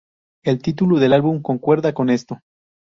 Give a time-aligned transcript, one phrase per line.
[0.43, 2.39] El título del álbum concuerda con esto.